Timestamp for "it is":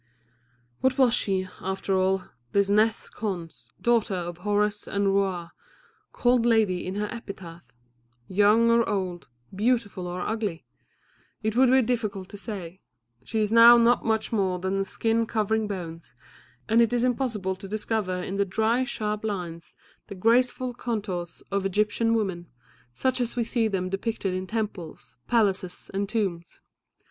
16.81-17.03